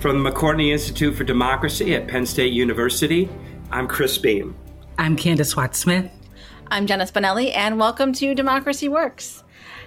[0.00, 3.28] From the McCourtney Institute for Democracy at Penn State University,
[3.70, 4.56] I'm Chris Beem.
[4.96, 6.10] I'm Candis Watts Smith.
[6.68, 9.44] I'm Jenna Spinelli, and welcome to Democracy Works.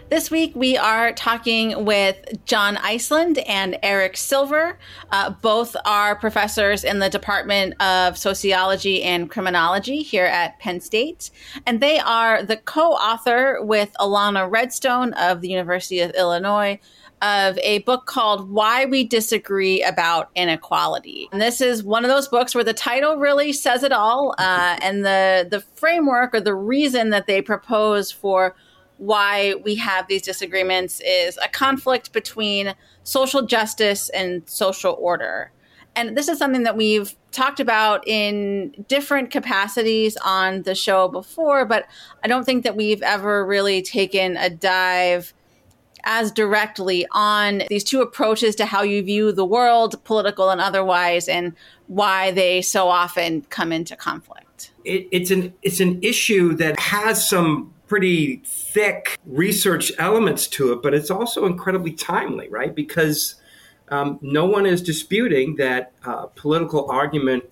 [0.10, 4.78] This week, we are talking with John Iceland and Eric Silver.
[5.12, 11.32] Uh, both are professors in the Department of Sociology and Criminology here at Penn State.
[11.66, 16.80] And they are the co author with Ilana Redstone of the University of Illinois
[17.24, 21.30] of a book called Why We Disagree About Inequality.
[21.32, 24.78] And this is one of those books where the title really says it all, uh,
[24.82, 28.56] and the, the framework or the reason that they propose for
[28.98, 35.52] why we have these disagreements is a conflict between social justice and social order.
[35.96, 41.66] And this is something that we've talked about in different capacities on the show before,
[41.66, 41.86] but
[42.24, 45.34] I don't think that we've ever really taken a dive
[46.04, 51.28] as directly on these two approaches to how you view the world, political and otherwise,
[51.28, 51.54] and
[51.88, 54.72] why they so often come into conflict.
[54.84, 60.82] It, it's an it's an issue that has some pretty thick research elements to it,
[60.82, 62.74] but it's also incredibly timely, right?
[62.74, 63.36] Because
[63.90, 67.44] um, no one is disputing that uh, political argument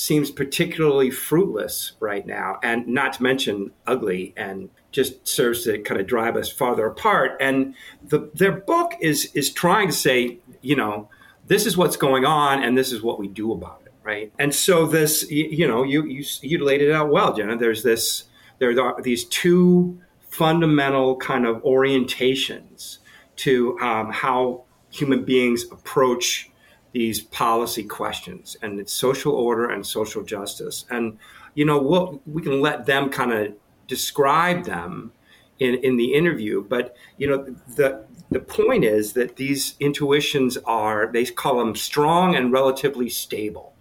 [0.00, 6.00] seems particularly fruitless right now, and not to mention ugly and just serves to kind
[6.00, 7.36] of drive us farther apart.
[7.38, 11.10] And the, their book is is trying to say, you know,
[11.46, 14.32] this is what's going on, and this is what we do about it, right?
[14.38, 17.58] And so this, you, you know, you, you you laid it out well, Jenna.
[17.58, 18.24] There's this,
[18.58, 22.98] there are these two fundamental kind of orientations
[23.36, 26.49] to um, how human beings approach
[26.92, 30.84] these policy questions, and it's social order and social justice.
[30.90, 31.18] And
[31.54, 33.54] you know, we'll, we can let them kind of
[33.86, 35.12] describe them
[35.58, 36.64] in, in the interview.
[36.64, 37.44] But you know,
[37.76, 43.74] the the point is that these intuitions are they call them strong and relatively stable,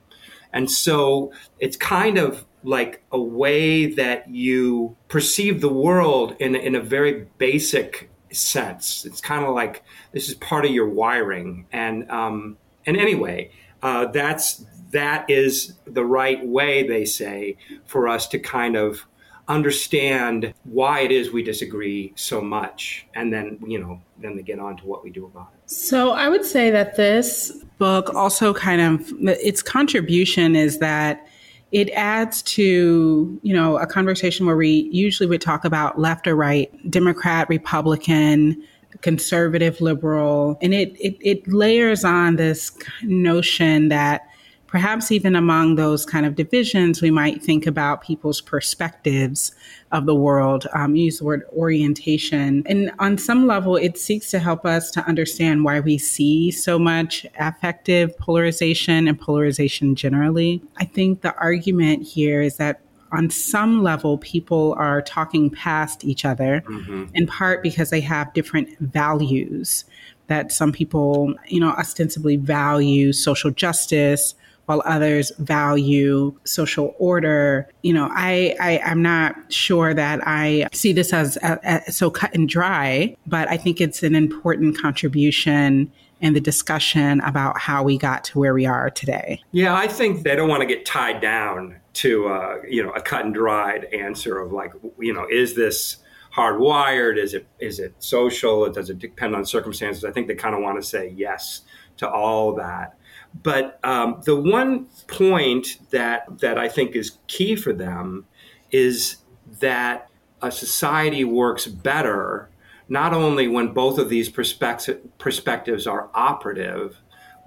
[0.54, 6.76] and so it's kind of like a way that you perceive the world in in
[6.76, 9.06] a very basic sense.
[9.06, 12.58] It's kind of like this is part of your wiring, and um,
[12.89, 13.52] and anyway,
[13.83, 17.55] uh, that's that is the right way they say
[17.86, 19.05] for us to kind of
[19.48, 23.05] understand why it is we disagree so much.
[23.14, 25.70] And then you know then they get on to what we do about it.
[25.70, 31.27] So i would say that this book also kind of its contribution is that
[31.71, 36.36] it adds to you know a conversation where we usually would talk about left or
[36.36, 38.60] right democrat republican
[39.02, 42.72] conservative liberal and it it, it layers on this
[43.04, 44.30] notion that
[44.70, 49.52] perhaps even among those kind of divisions, we might think about people's perspectives
[49.92, 52.61] of the world, um, use the word orientation.
[52.67, 56.77] And on some level, it seeks to help us to understand why we see so
[56.77, 60.61] much affective polarization and polarization generally.
[60.77, 66.25] I think the argument here is that on some level, people are talking past each
[66.25, 67.05] other, mm-hmm.
[67.14, 69.86] in part because they have different values
[70.27, 74.36] that some people, you know, ostensibly value social justice
[74.67, 77.67] while others value social order.
[77.81, 81.39] You know, I, I am not sure that I see this as
[81.87, 85.91] so cut and dry, but I think it's an important contribution
[86.21, 89.41] in the discussion about how we got to where we are today.
[89.52, 93.02] Yeah, I think they don't want to get tied down to uh, you know a
[93.02, 95.98] cut and dried answer of like you know is this
[96.33, 97.17] hardwired?
[97.17, 98.70] Is it is it social?
[98.71, 100.05] Does it depend on circumstances?
[100.05, 101.61] I think they kind of want to say yes
[101.98, 102.98] to all that.
[103.43, 108.26] But um, the one point that that I think is key for them
[108.71, 109.17] is
[109.59, 110.09] that
[110.42, 112.49] a society works better
[112.88, 117.02] not only when both of these perspectives are operative,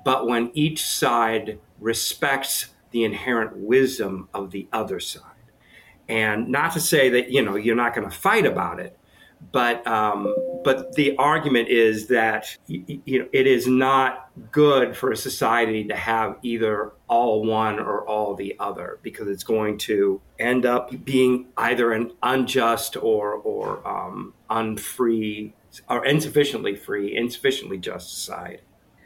[0.04, 5.22] but when each side respects the inherent wisdom of the other side.
[6.08, 8.98] And not to say that you know you're not going to fight about it,
[9.50, 15.16] but um, but the argument is that you know it is not good for a
[15.16, 20.66] society to have either all one or all the other because it's going to end
[20.66, 25.54] up being either an unjust or or um, unfree
[25.88, 28.60] or insufficiently free, insufficiently just society.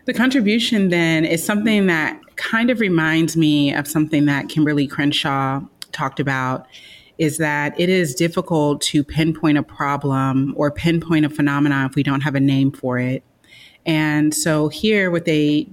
[0.07, 5.63] The contribution then is something that kind of reminds me of something that Kimberly Crenshaw
[5.91, 6.67] talked about
[7.19, 12.05] is that it is difficult to pinpoint a problem or pinpoint a phenomenon if we
[12.05, 13.25] don't have a name for it.
[13.85, 15.69] And so here, what they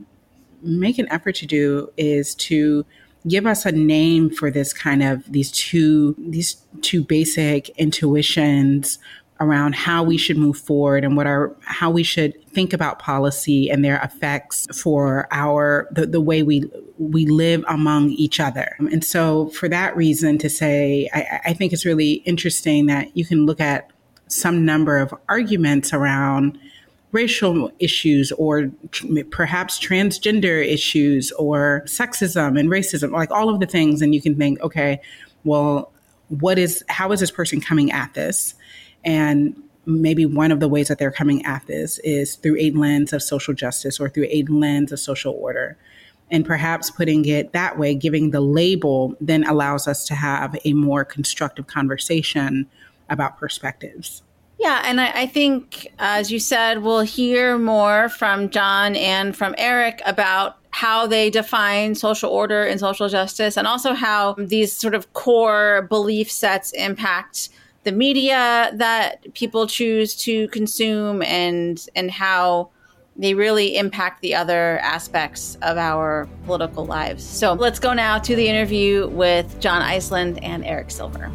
[0.63, 2.86] make an effort to do is to
[3.27, 9.00] give us a name for this kind of these two these two basic intuitions
[9.39, 13.69] around how we should move forward and what our how we should think about policy
[13.69, 18.75] and their effects for our the, the way we we live among each other.
[18.80, 23.25] And so for that reason to say I, I think it's really interesting that you
[23.25, 23.89] can look at
[24.27, 26.57] some number of arguments around
[27.13, 28.71] racial issues or
[29.29, 34.01] perhaps transgender issues or sexism and racism, like all of the things.
[34.01, 35.00] And you can think, okay,
[35.44, 35.91] well,
[36.29, 38.56] what is, how is this person coming at this?
[39.03, 43.13] And maybe one of the ways that they're coming at this is through a lens
[43.13, 45.77] of social justice or through a lens of social order.
[46.31, 50.73] And perhaps putting it that way, giving the label, then allows us to have a
[50.73, 52.67] more constructive conversation
[53.09, 54.23] about perspectives.
[54.57, 59.53] Yeah, and I, I, think, as you said, we'll hear more from John and from
[59.57, 64.95] Eric about how they define social order and social justice, and also how these sort
[64.95, 67.50] of core belief sets impact
[67.83, 72.69] the media that people choose to consume, and and how
[73.15, 77.24] they really impact the other aspects of our political lives.
[77.24, 81.31] So let's go now to the interview with John Iceland and Eric Silver.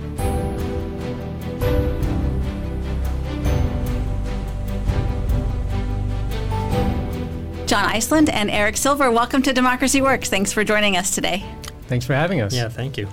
[7.67, 10.31] John Iceland and Eric Silver, welcome to Democracy Works.
[10.31, 11.45] Thanks for joining us today.
[11.87, 12.55] Thanks for having us.
[12.55, 13.07] Yeah, thank you.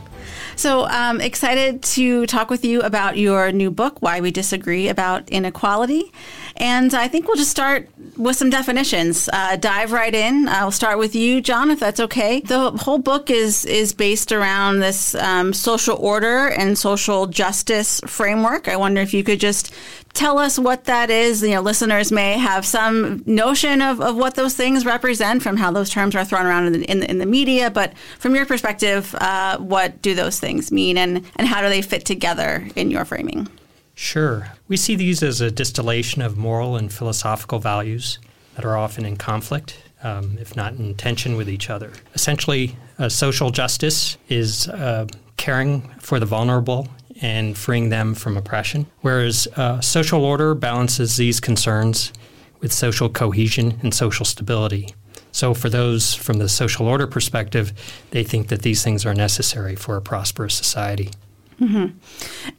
[0.58, 5.30] So, um, excited to talk with you about your new book, Why We Disagree About
[5.30, 6.14] Inequality.
[6.58, 9.28] And I think we'll just start with some definitions.
[9.32, 10.48] Uh, dive right in.
[10.48, 12.40] I'll start with you, John, if that's okay.
[12.40, 18.70] The whole book is is based around this um, social order and social justice framework.
[18.70, 19.74] I wonder if you could just
[20.14, 21.44] tell us what that is.
[21.44, 25.72] You know, listeners may have some notion of, of what those things represent from how
[25.72, 27.70] those terms are thrown around in the, in the, in the media.
[27.70, 31.82] But from your perspective, uh, what do those things mean and, and how do they
[31.82, 33.50] fit together in your framing?
[33.96, 34.52] Sure.
[34.68, 38.20] We see these as a distillation of moral and philosophical values
[38.56, 41.94] that are often in conflict, um, if not in tension with each other.
[42.14, 45.08] Essentially, uh, social justice is uh,
[45.38, 46.90] caring for the vulnerable
[47.22, 52.12] and freeing them from oppression, whereas uh, social order balances these concerns
[52.60, 54.94] with social cohesion and social stability.
[55.32, 57.74] So, for those from the social order perspective,
[58.12, 61.12] they think that these things are necessary for a prosperous society.
[61.60, 61.98] Mm-hmm.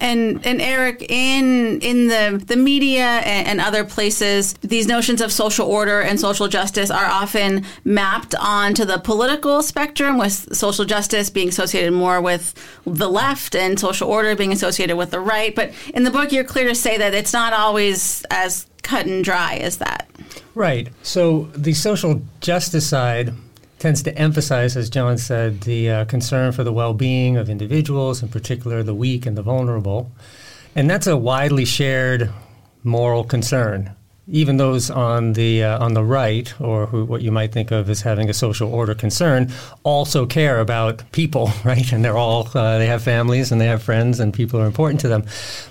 [0.01, 5.31] And and Eric, in in the the media and, and, other places, these notions of
[5.33, 11.29] social order and social justice are often mapped onto the political spectrum, with social justice
[11.29, 12.55] being associated more with
[12.87, 15.55] the left and social order being associated with the right.
[15.55, 19.23] But in the book, you're clear to say that it's not always as cut and
[19.23, 20.09] dry as that.
[20.55, 20.89] Right.
[21.03, 23.35] So the social justice side
[23.79, 28.23] tends to emphasize, as John said, the uh, concern for the well being of individuals,
[28.23, 30.13] in particular the weak and the vulnerable.
[30.75, 32.31] And that's a widely shared
[32.83, 33.95] moral concern.
[34.29, 37.89] Even those on the uh, on the right, or who, what you might think of
[37.89, 39.53] as having a social order concern,
[39.85, 41.93] also care about people, right?
[41.93, 45.01] And they're all uh, they have families and they have friends, and people are important
[45.03, 45.25] to them.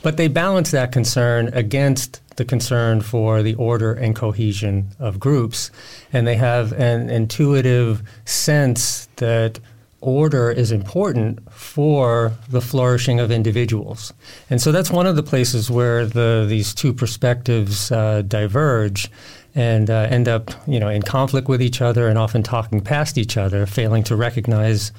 [0.04, 5.72] But they balance that concern against the concern for the order and cohesion of groups.
[6.12, 9.60] And they have an intuitive sense that
[10.06, 14.14] order is important for the flourishing of individuals.
[14.50, 19.10] And so that's one of the places where the, these two perspectives uh, diverge
[19.56, 23.18] and uh, end up you know, in conflict with each other and often talking past
[23.18, 24.92] each other, failing to recognize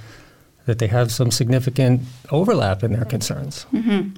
[0.65, 2.01] that they have some significant
[2.31, 3.67] overlap in their concerns.
[3.73, 4.17] Mm-hmm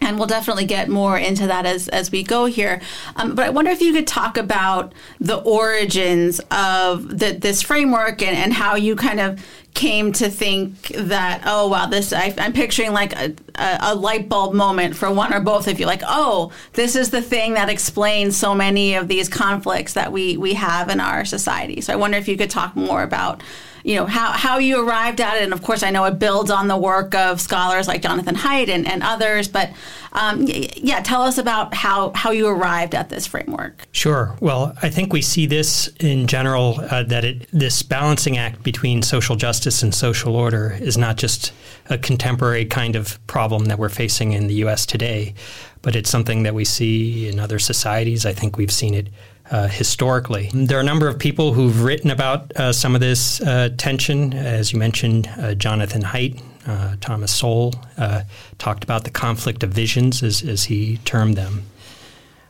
[0.00, 2.80] and we'll definitely get more into that as, as we go here.
[3.16, 8.22] Um, but I wonder if you could talk about the origins of the, this framework
[8.22, 12.52] and, and how you kind of came to think that, oh, wow, this, I, am
[12.52, 15.86] picturing like a, a, a, light bulb moment for one or both of you.
[15.86, 20.36] Like, oh, this is the thing that explains so many of these conflicts that we,
[20.36, 21.80] we have in our society.
[21.80, 23.42] So I wonder if you could talk more about
[23.84, 25.42] you know how, how you arrived at it.
[25.42, 28.68] And of course i know it builds on the work of scholars like jonathan haidt
[28.68, 29.48] and, and others.
[29.48, 29.70] But
[30.12, 33.86] um, yeah tell us about how, how you arrived at this framework.
[33.92, 34.36] Sure.
[34.40, 39.02] Well i think we see this in general uh, that it, this balancing act between
[39.02, 41.52] social justice and social order is not just
[41.88, 45.34] a contemporary kind of problem that we're facing in the us today
[45.82, 48.26] but it's something that we see in other societies.
[48.26, 49.08] I think we've seen it
[49.50, 50.50] uh, historically.
[50.54, 54.32] There are a number of people who've written about uh, some of this uh, tension.
[54.32, 58.22] As you mentioned, uh, Jonathan Haidt, uh, Thomas Sowell uh,
[58.58, 61.64] talked about the conflict of visions, as, as he termed them.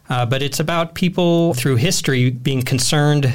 [0.09, 3.33] but it's about people through history being concerned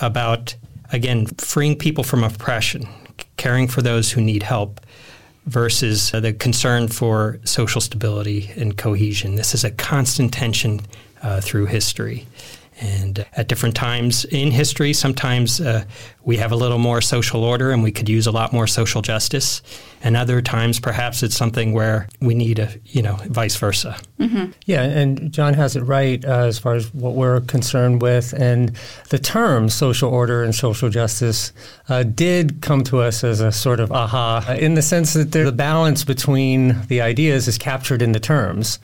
[0.00, 0.56] about,
[0.92, 2.88] again, freeing people from oppression,
[3.36, 4.80] caring for those who need help,
[5.46, 9.36] versus the concern for social stability and cohesion.
[9.36, 10.80] This is a constant tension
[11.40, 12.26] through history.
[12.78, 15.84] And at different times in history, sometimes uh,
[16.24, 19.00] we have a little more social order and we could use a lot more social
[19.00, 19.62] justice.
[20.02, 23.98] And other times, perhaps it's something where we need a, you know, vice versa.
[24.20, 24.50] Mm-hmm.
[24.66, 28.34] Yeah, and John has it right uh, as far as what we're concerned with.
[28.34, 28.76] And
[29.08, 31.52] the term social order and social justice
[31.88, 35.50] uh, did come to us as a sort of aha, in the sense that the
[35.50, 38.78] balance between the ideas is captured in the terms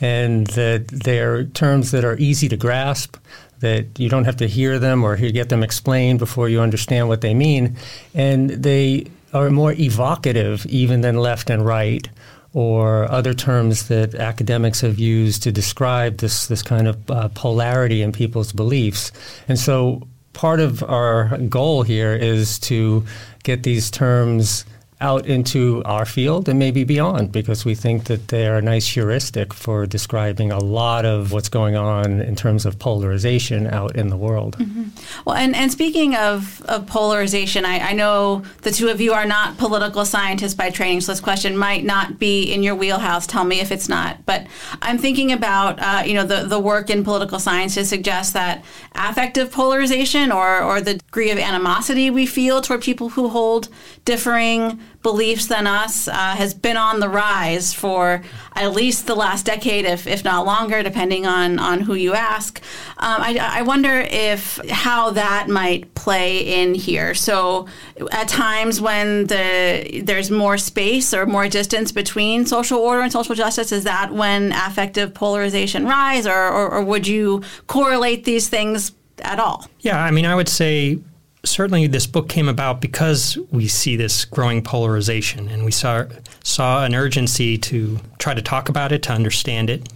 [0.00, 3.16] and that they're terms that are easy to grasp,
[3.60, 7.20] that you don't have to hear them or get them explained before you understand what
[7.20, 7.76] they mean,
[8.14, 12.08] and they are more evocative even than left and right
[12.54, 18.02] or other terms that academics have used to describe this this kind of uh, polarity
[18.02, 19.12] in people's beliefs.
[19.48, 23.04] And so part of our goal here is to
[23.42, 24.64] get these terms
[25.00, 28.86] out into our field and maybe beyond because we think that they are a nice
[28.88, 34.08] heuristic for describing a lot of what's going on in terms of polarization out in
[34.08, 34.56] the world.
[34.58, 34.88] Mm-hmm.
[35.24, 39.24] Well, and, and speaking of, of polarization, I, I know the two of you are
[39.26, 43.26] not political scientists by training, so this question might not be in your wheelhouse.
[43.26, 44.26] Tell me if it's not.
[44.26, 44.48] But
[44.82, 48.64] I'm thinking about, uh, you know, the, the work in political science to suggest that
[48.96, 53.68] affective polarization or, or the degree of animosity we feel toward people who hold
[54.04, 58.22] differing beliefs than us uh, has been on the rise for
[58.54, 62.60] at least the last decade, if, if not longer, depending on, on who you ask.
[62.98, 67.14] Um, I, I wonder if how that might play in here.
[67.14, 67.68] So,
[68.10, 73.34] at times when the there's more space or more distance between social order and social
[73.34, 78.92] justice, is that when affective polarization rise, or, or, or would you correlate these things
[79.20, 79.66] at all?
[79.80, 80.98] Yeah, I mean, I would say
[81.44, 86.04] certainly this book came about because we see this growing polarization and we saw
[86.42, 89.88] saw an urgency to try to talk about it to understand it.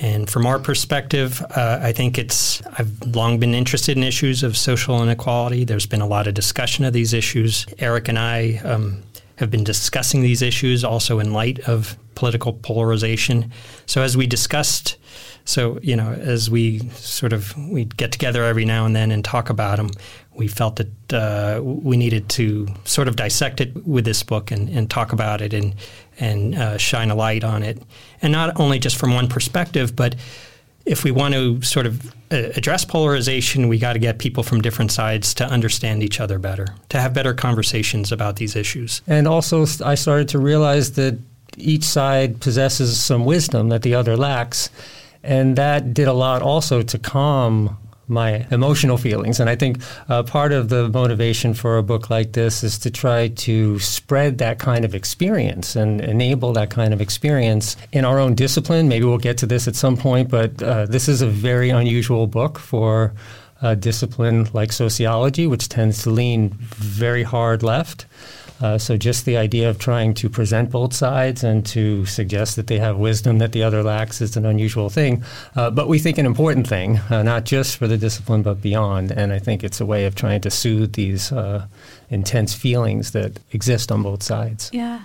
[0.00, 4.56] And from our perspective uh, i think it's i've long been interested in issues of
[4.56, 5.64] social inequality.
[5.64, 7.66] There's been a lot of discussion of these issues.
[7.78, 9.02] Eric and i um,
[9.36, 13.50] have been discussing these issues also in light of political polarization.
[13.86, 14.96] So as we discussed
[15.44, 19.24] so you know as we sort of we get together every now and then and
[19.24, 19.90] talk about them
[20.34, 24.68] we felt that uh, we needed to sort of dissect it with this book and,
[24.68, 25.74] and talk about it and
[26.18, 27.82] and uh, shine a light on it,
[28.22, 30.14] and not only just from one perspective, but
[30.86, 34.60] if we want to sort of uh, address polarization, we got to get people from
[34.60, 39.02] different sides to understand each other better, to have better conversations about these issues.
[39.06, 41.18] And also, I started to realize that
[41.56, 44.70] each side possesses some wisdom that the other lacks.
[45.22, 47.76] And that did a lot also to calm
[48.10, 49.40] my emotional feelings.
[49.40, 52.90] And I think uh, part of the motivation for a book like this is to
[52.90, 58.18] try to spread that kind of experience and enable that kind of experience in our
[58.18, 58.88] own discipline.
[58.88, 62.26] Maybe we'll get to this at some point, but uh, this is a very unusual
[62.26, 63.12] book for
[63.62, 68.06] a discipline like sociology, which tends to lean very hard left.
[68.60, 72.66] Uh, so just the idea of trying to present both sides and to suggest that
[72.66, 75.24] they have wisdom that the other lacks is an unusual thing,
[75.56, 79.10] uh, but we think an important thing, uh, not just for the discipline but beyond.
[79.10, 81.66] And I think it's a way of trying to soothe these uh,
[82.10, 84.70] intense feelings that exist on both sides.
[84.72, 85.00] Yeah.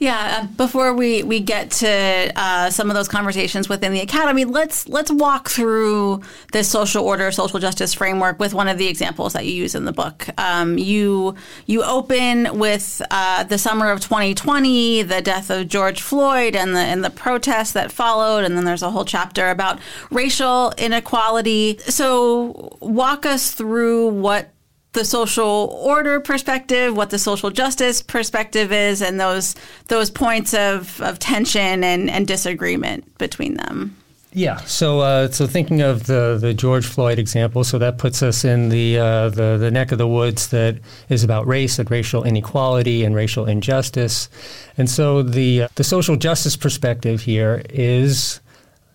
[0.00, 4.44] Yeah, uh, before we, we get to uh, some of those conversations within the academy,
[4.44, 9.32] let's let's walk through this social order, social justice framework with one of the examples
[9.32, 10.28] that you use in the book.
[10.38, 11.34] Um, you
[11.66, 16.80] you open with uh, the summer of 2020, the death of George Floyd, and the
[16.80, 19.80] and the protests that followed, and then there's a whole chapter about
[20.12, 21.78] racial inequality.
[21.78, 24.52] So walk us through what
[24.92, 29.54] the social order perspective, what the social justice perspective is, and those
[29.88, 33.96] those points of, of tension and, and disagreement between them.
[34.32, 34.58] Yeah.
[34.58, 38.68] So, uh, so thinking of the, the George Floyd example, so that puts us in
[38.68, 40.78] the, uh, the the neck of the woods that
[41.08, 44.28] is about race and racial inequality and racial injustice,
[44.76, 48.40] and so the uh, the social justice perspective here is,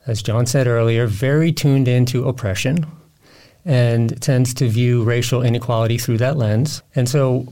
[0.06, 2.86] as John said earlier, very tuned into oppression,
[3.66, 6.82] and tends to view racial inequality through that lens.
[6.96, 7.48] And so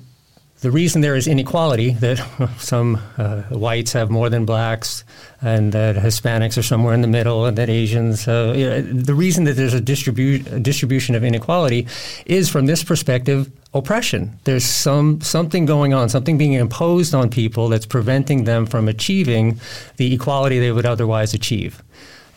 [0.61, 2.19] the reason there is inequality, that
[2.59, 5.03] some uh, whites have more than blacks,
[5.41, 9.15] and that Hispanics are somewhere in the middle, and that Asians, uh, you know, the
[9.15, 11.87] reason that there's a, distribu- a distribution of inequality
[12.27, 14.37] is from this perspective oppression.
[14.43, 19.59] There's some something going on, something being imposed on people that's preventing them from achieving
[19.97, 21.81] the equality they would otherwise achieve.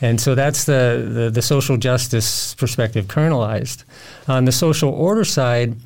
[0.05, 0.83] And so that's the,
[1.19, 3.85] the, the, social justice perspective kernelized.
[4.29, 5.77] On the social order side,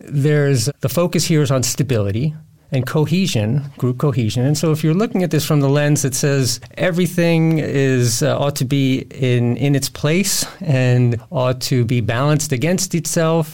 [0.00, 2.34] there's the focus here is on stability.
[2.70, 4.44] and cohesion, group cohesion.
[4.44, 8.36] And so, if you're looking at this from the lens that says everything is uh,
[8.42, 13.46] ought to be in in its place and ought to be balanced against itself,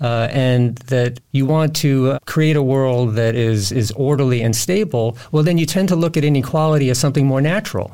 [0.00, 5.16] uh, and that you want to create a world that is is orderly and stable,
[5.32, 7.90] well, then you tend to look at inequality as something more natural.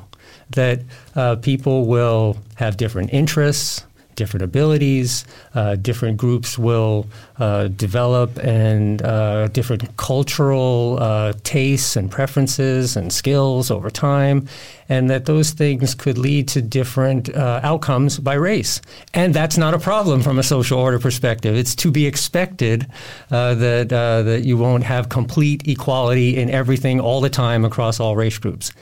[0.50, 0.80] That
[1.14, 3.84] uh, people will have different interests,
[4.16, 5.24] different abilities.
[5.54, 7.06] Uh, different groups will
[7.38, 14.48] uh, develop and uh, different cultural uh, tastes and preferences and skills over time,
[14.88, 18.80] and that those things could lead to different uh, outcomes by race.
[19.14, 21.54] And that's not a problem from a social order perspective.
[21.54, 22.86] It's to be expected
[23.30, 28.16] uh, that that you won't have complete equality in everything all the time across all
[28.16, 28.72] race groups.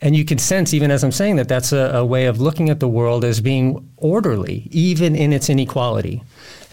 [0.00, 2.70] And you can sense, even as I'm saying that, that's a, a, way of looking
[2.70, 6.22] at the world as being orderly, even in its inequality.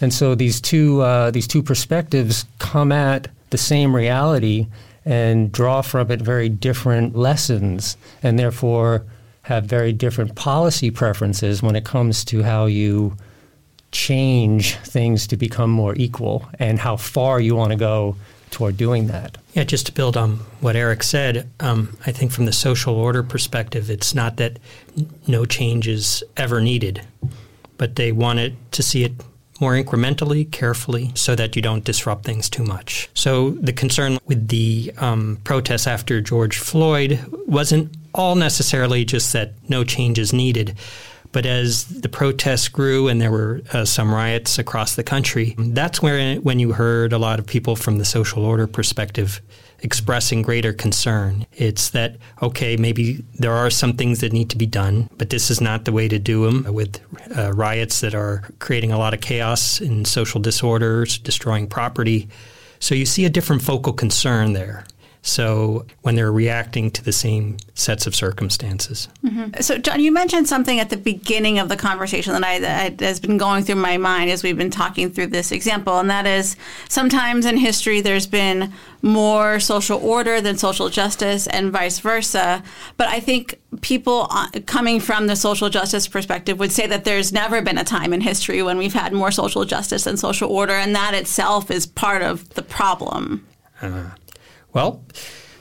[0.00, 4.68] And so these two uh, these two perspectives come at the same reality
[5.04, 9.04] and draw from it very different lessons, and therefore
[9.42, 13.16] have very different policy preferences when it comes to how you
[13.92, 18.16] change things to become more equal and how far you want to go
[18.50, 19.38] toward doing that.
[19.54, 23.22] Yeah, just to build on what Eric said, um, I think from the social order
[23.22, 24.58] perspective, it's not that
[25.26, 27.02] no change is ever needed,
[27.76, 29.12] but they wanted to see it
[29.60, 33.08] more incrementally, carefully, so that you don't disrupt things too much.
[33.14, 39.52] So the concern with the um, protests after George Floyd wasn't all necessarily just that
[39.68, 40.76] no change is needed,
[41.36, 46.00] but as the protests grew and there were uh, some riots across the country, that's
[46.00, 49.42] where when you heard a lot of people from the social order perspective
[49.80, 51.44] expressing greater concern.
[51.52, 55.50] It's that, okay, maybe there are some things that need to be done, but this
[55.50, 57.00] is not the way to do them with
[57.36, 62.30] uh, riots that are creating a lot of chaos and social disorders, destroying property.
[62.78, 64.86] So you see a different focal concern there.
[65.26, 69.08] So when they're reacting to the same sets of circumstances.
[69.24, 69.60] Mm-hmm.
[69.60, 73.18] So, John, you mentioned something at the beginning of the conversation that, I, that has
[73.18, 76.54] been going through my mind as we've been talking through this example, and that is
[76.88, 82.62] sometimes in history there's been more social order than social justice, and vice versa.
[82.96, 87.32] But I think people uh, coming from the social justice perspective would say that there's
[87.32, 90.74] never been a time in history when we've had more social justice than social order,
[90.74, 93.44] and that itself is part of the problem.
[93.82, 94.10] Uh,
[94.76, 95.02] well,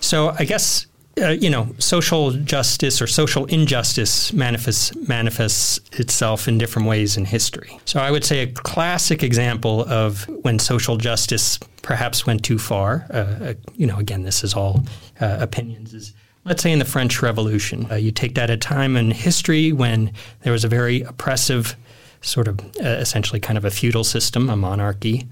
[0.02, 0.86] so I guess
[1.22, 7.24] uh, you know, social justice or social injustice manifests manifests itself in different ways in
[7.24, 7.80] history.
[7.86, 13.06] So I would say a classic example of when social justice perhaps went too far.
[13.10, 14.84] Uh, uh, you know, again, this is all
[15.22, 15.94] uh, opinions.
[15.94, 19.12] Is let's say in the French Revolution, uh, you take that at a time in
[19.12, 21.78] history when there was a very oppressive,
[22.22, 25.28] sort of uh, essentially kind of a feudal system, a monarchy,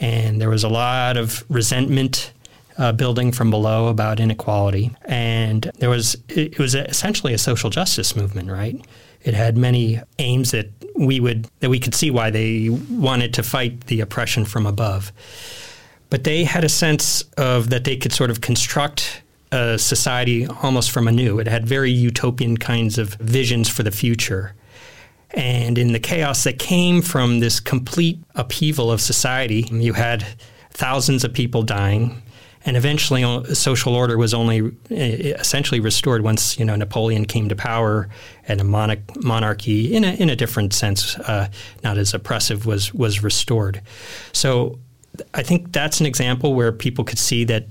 [0.00, 2.32] and there was a lot of resentment
[2.78, 4.94] uh, building from below about inequality.
[5.04, 8.84] And there was, it was essentially a social justice movement, right?
[9.22, 13.42] It had many aims that we would, that we could see why they wanted to
[13.42, 15.12] fight the oppression from above.
[16.10, 20.90] But they had a sense of that they could sort of construct a society almost
[20.90, 21.38] from anew.
[21.38, 24.54] It had very utopian kinds of visions for the future.
[25.30, 30.26] And in the chaos that came from this complete upheaval of society, you had
[30.70, 32.22] thousands of people dying
[32.64, 33.22] and eventually
[33.54, 38.08] social order was only essentially restored once you know Napoleon came to power
[38.48, 41.48] and a monarch- monarchy in a in a different sense uh,
[41.82, 43.80] not as oppressive was was restored.
[44.32, 44.78] So
[45.34, 47.66] I think that's an example where people could see that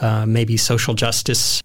[0.00, 1.62] uh, maybe social justice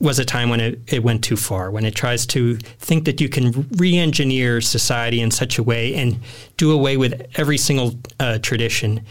[0.00, 3.20] was a time when it, it went too far, when it tries to think that
[3.20, 6.18] you can re engineer society in such a way and
[6.56, 9.04] do away with every single uh, tradition,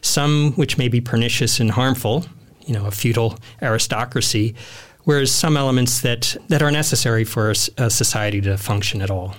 [0.00, 2.24] some which may be pernicious and harmful,
[2.66, 4.54] you know a feudal aristocracy,
[5.04, 9.34] whereas some elements that that are necessary for a, a society to function at all.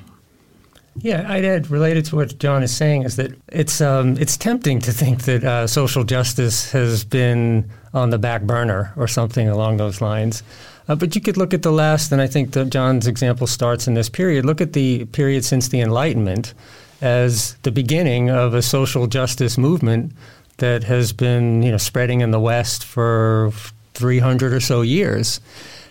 [0.98, 4.80] Yeah, I'd add related to what John is saying is that it's um, it's tempting
[4.80, 9.78] to think that uh, social justice has been on the back burner or something along
[9.78, 10.42] those lines.
[10.88, 13.88] Uh, but you could look at the last, and I think that John's example starts
[13.88, 14.46] in this period.
[14.46, 16.54] Look at the period since the Enlightenment
[17.02, 20.14] as the beginning of a social justice movement
[20.58, 23.52] that has been you know spreading in the West for
[23.94, 25.39] 300 or so years,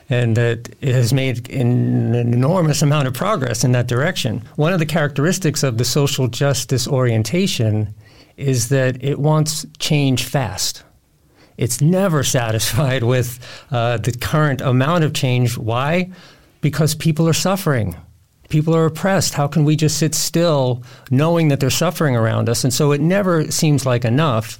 [0.08, 4.42] and that it has made an enormous amount of progress in that direction.
[4.56, 7.94] One of the characteristics of the social justice orientation
[8.36, 10.82] is that it wants change fast.
[11.56, 13.38] It's never satisfied with
[13.70, 15.56] uh, the current amount of change.
[15.56, 16.10] Why?
[16.60, 17.96] Because people are suffering
[18.48, 19.34] people are oppressed.
[19.34, 22.64] How can we just sit still knowing that they're suffering around us?
[22.64, 24.58] And so it never seems like enough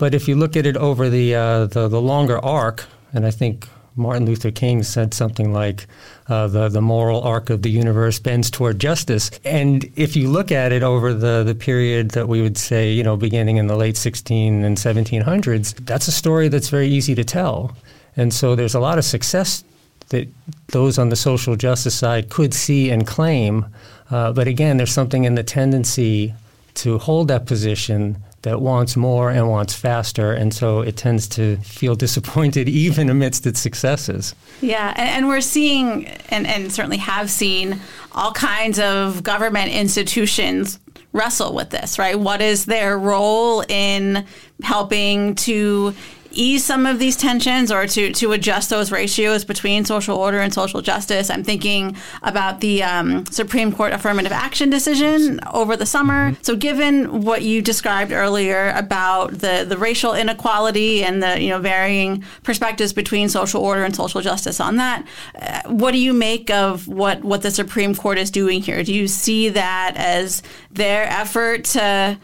[0.00, 3.30] But if you look at it over the, uh, the, the longer arc, and I
[3.30, 5.86] think Martin Luther King said something like,
[6.26, 9.30] uh, the, the moral arc of the universe bends toward justice.
[9.44, 13.02] And if you look at it over the, the period that we would say, you
[13.02, 17.24] know, beginning in the late 16 and 1700s, that's a story that's very easy to
[17.24, 17.76] tell.
[18.16, 19.64] And so there's a lot of success
[20.10, 20.28] that
[20.68, 23.66] those on the social justice side could see and claim.
[24.10, 26.34] Uh, but again, there's something in the tendency
[26.74, 31.56] to hold that position that wants more and wants faster, and so it tends to
[31.56, 34.34] feel disappointed even amidst its successes.
[34.60, 37.80] Yeah, and, and we're seeing, and, and certainly have seen,
[38.12, 40.78] all kinds of government institutions
[41.12, 42.18] wrestle with this, right?
[42.18, 44.24] What is their role in
[44.62, 45.94] helping to
[46.30, 50.52] ease some of these tensions or to, to adjust those ratios between social order and
[50.52, 51.30] social justice.
[51.30, 56.30] I'm thinking about the um, Supreme Court affirmative action decision over the summer.
[56.30, 56.42] Mm-hmm.
[56.42, 61.58] So, given what you described earlier about the, the racial inequality and the you know
[61.58, 65.06] varying perspectives between social order and social justice on that,
[65.40, 68.82] uh, what do you make of what, what the Supreme Court is doing here?
[68.82, 72.18] Do you see that as their effort to,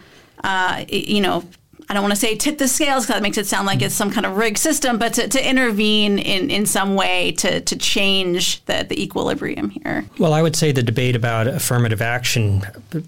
[0.44, 1.44] uh, you know,
[1.88, 3.94] I don't want to say tip the scales because that makes it sound like it's
[3.94, 7.76] some kind of rigged system, but to, to intervene in, in some way to, to
[7.76, 10.04] change the, the equilibrium here.
[10.18, 12.62] Well, I would say the debate about affirmative action,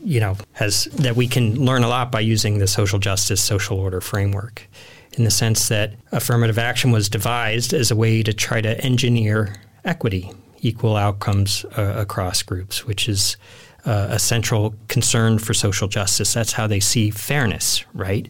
[0.04, 3.78] you know, has that we can learn a lot by using the social justice, social
[3.78, 4.68] order framework
[5.14, 9.56] in the sense that affirmative action was devised as a way to try to engineer
[9.84, 13.36] equity, equal outcomes uh, across groups, which is
[13.84, 16.34] uh, a central concern for social justice.
[16.34, 18.28] That's how they see fairness, right?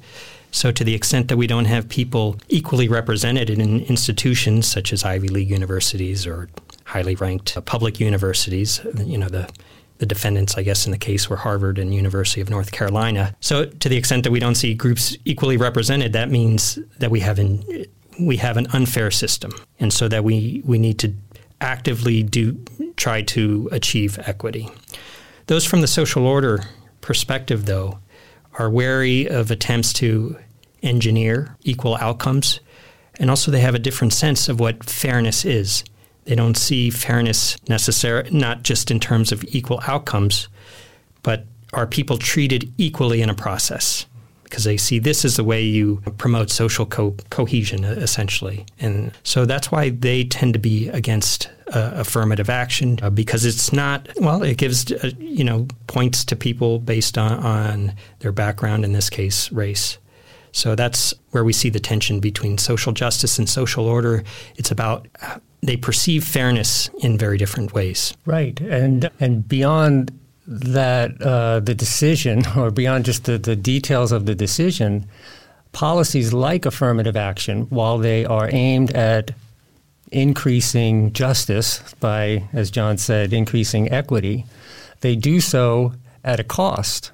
[0.51, 5.05] So, to the extent that we don't have people equally represented in institutions such as
[5.05, 6.49] Ivy League universities or
[6.85, 9.49] highly ranked uh, public universities, you know, the
[9.99, 13.35] the defendants, I guess, in the case were Harvard and University of North Carolina.
[13.41, 17.21] So, to the extent that we don't see groups equally represented, that means that we
[17.21, 17.65] have an
[18.21, 21.13] we have an unfair system, and so that we we need to
[21.61, 22.53] actively do
[22.97, 24.69] try to achieve equity.
[25.47, 26.65] Those from the social order
[27.01, 27.99] perspective, though,
[28.59, 30.37] are wary of attempts to
[30.83, 32.61] engineer equal outcomes.
[33.19, 35.85] And also, they have a different sense of what fairness is.
[36.25, 40.49] They don't see fairness necessary, not just in terms of equal outcomes,
[41.23, 44.07] but are people treated equally in a process?
[44.49, 48.67] Because they see this as the way you promote social co- cohesion, essentially.
[48.81, 53.73] And so that's why they tend to be against uh, affirmative action uh, because it's
[53.73, 58.85] not well it gives uh, you know points to people based on, on their background
[58.85, 59.99] in this case race.
[60.53, 64.25] So that's where we see the tension between social justice and social order.
[64.57, 68.15] It's about uh, they perceive fairness in very different ways.
[68.25, 68.59] Right.
[68.61, 74.35] And and beyond that uh, the decision or beyond just the, the details of the
[74.35, 75.07] decision
[75.73, 79.31] policies like affirmative action while they are aimed at
[80.11, 84.47] increasing justice by, as John said, increasing equity,
[85.03, 85.93] they do so
[86.25, 87.13] at a cost.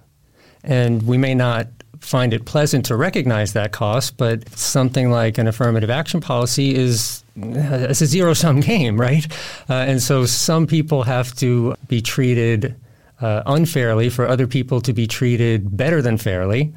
[0.62, 1.66] And we may not
[1.98, 7.24] find it pleasant to recognize that cost, but something like an affirmative action policy is
[7.36, 9.26] it's a zero sum game, right?
[9.68, 12.76] Uh, and so some people have to be treated
[13.20, 16.72] uh, unfairly for other people to be treated better than fairly.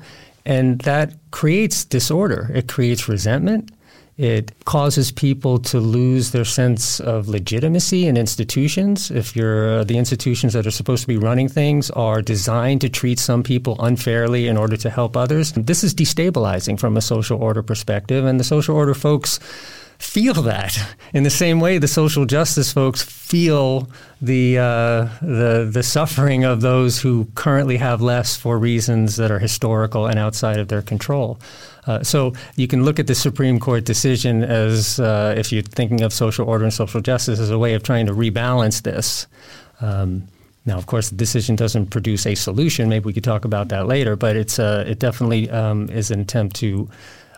[0.45, 2.49] And that creates disorder.
[2.53, 3.71] It creates resentment.
[4.17, 9.11] It causes people to lose their sense of legitimacy in institutions.
[9.11, 12.89] If you're uh, the institutions that are supposed to be running things are designed to
[12.89, 17.39] treat some people unfairly in order to help others, this is destabilizing from a social
[17.39, 18.25] order perspective.
[18.25, 19.39] And the social order folks
[19.99, 20.77] feel that
[21.13, 23.89] in the same way the social justice folks feel
[24.21, 29.39] the uh, the the suffering of those who currently have less for reasons that are
[29.39, 31.39] historical and outside of their control.
[31.87, 36.01] Uh, so you can look at the Supreme Court decision as, uh, if you're thinking
[36.01, 39.25] of social order and social justice, as a way of trying to rebalance this.
[39.79, 40.27] Um,
[40.65, 42.89] now, of course, the decision doesn't produce a solution.
[42.89, 44.17] Maybe we could talk about that later.
[44.17, 46.89] But it's uh, it definitely um, is an attempt to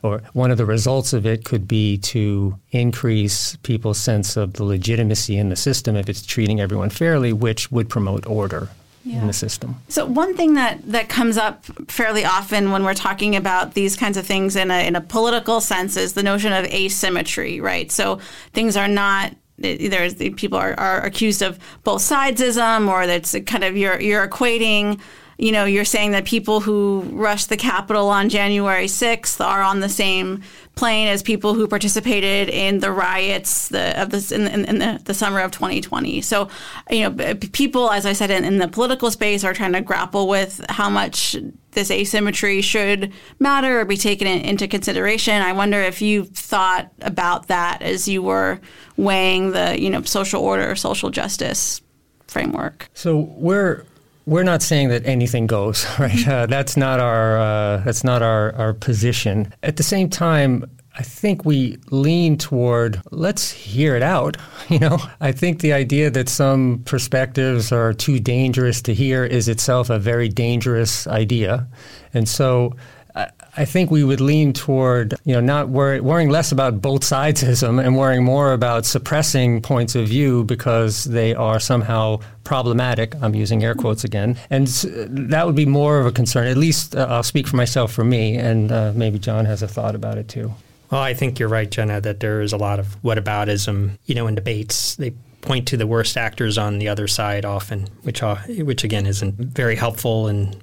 [0.03, 4.63] or one of the results of it could be to increase people's sense of the
[4.63, 8.69] legitimacy in the system if it's treating everyone fairly, which would promote order.
[9.05, 9.21] Yeah.
[9.21, 9.77] in the system.
[9.88, 14.17] So one thing that, that comes up fairly often when we're talking about these kinds
[14.17, 17.89] of things in a, in a political sense is the notion of asymmetry, right?
[17.93, 18.19] So
[18.51, 23.75] things are not there's people are, are accused of both sidesism or that's kind of
[23.75, 24.99] you're you're equating
[25.39, 29.80] you know, you're saying that people who rushed the Capitol on January 6th are on
[29.80, 30.43] the same
[30.75, 35.02] plane as people who participated in the riots the, of this in, in, in the,
[35.06, 36.19] the, summer of 2020.
[36.21, 36.49] So,
[36.89, 40.28] you know, people, as I said, in, in the political space are trying to grapple
[40.28, 41.38] with how much
[41.71, 45.41] this asymmetry should matter or be taken into consideration.
[45.41, 48.60] I wonder if you thought about that as you were
[48.97, 51.82] weighing the, you know, social order, social justice
[52.28, 52.89] framework.
[52.93, 53.86] So we're
[54.30, 56.28] we're not saying that anything goes, right?
[56.28, 59.52] Uh, that's not our uh, that's not our, our position.
[59.63, 64.38] At the same time, I think we lean toward let's hear it out.
[64.70, 69.48] You know, I think the idea that some perspectives are too dangerous to hear is
[69.48, 71.68] itself a very dangerous idea,
[72.13, 72.76] and so
[73.15, 77.84] I think we would lean toward, you know, not worry, worrying less about both sidesism
[77.84, 83.15] and worrying more about suppressing points of view because they are somehow problematic.
[83.22, 84.38] I'm using air quotes again.
[84.50, 86.48] And that would be more of a concern.
[86.48, 89.67] At least uh, I'll speak for myself, for me, and uh, maybe John has a
[89.67, 90.54] thought about it too.
[90.91, 94.28] Well, I think you're right, Jenna, that there is a lot of whataboutism, you know,
[94.28, 94.95] in debates.
[94.95, 99.36] They point to the worst actors on the other side often, which, which again isn't
[99.36, 100.62] very helpful in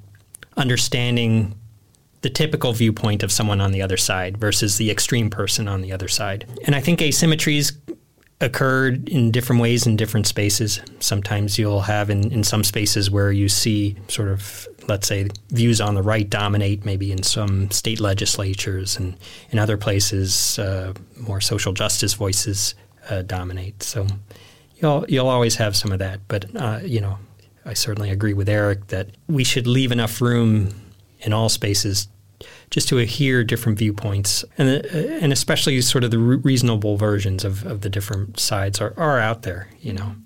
[0.56, 1.54] understanding
[2.26, 5.92] the typical viewpoint of someone on the other side versus the extreme person on the
[5.92, 6.44] other side.
[6.64, 7.76] And I think asymmetries
[8.40, 10.80] occurred in different ways in different spaces.
[10.98, 15.80] Sometimes you'll have in, in some spaces where you see sort of, let's say, views
[15.80, 19.16] on the right dominate, maybe in some state legislatures, and
[19.52, 22.74] in other places, uh, more social justice voices
[23.08, 23.84] uh, dominate.
[23.84, 24.04] So
[24.78, 26.26] you'll you'll always have some of that.
[26.26, 27.20] But uh, you know,
[27.64, 30.74] I certainly agree with Eric that we should leave enough room
[31.20, 32.08] in all spaces
[32.70, 37.64] just to hear different viewpoints, and uh, and especially sort of the reasonable versions of,
[37.66, 40.16] of the different sides are, are out there, you know.